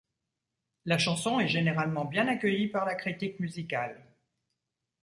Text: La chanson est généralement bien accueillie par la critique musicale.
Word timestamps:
La 0.85 0.97
chanson 0.97 1.39
est 1.39 1.47
généralement 1.47 2.05
bien 2.05 2.27
accueillie 2.27 2.69
par 2.69 2.85
la 2.85 2.95
critique 2.95 3.39
musicale. 3.39 4.03